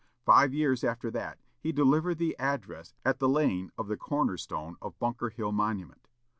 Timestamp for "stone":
4.35-4.75